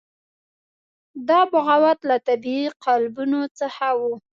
[1.27, 4.13] دا بغاوت له طبیعي قالبونو څخه وو.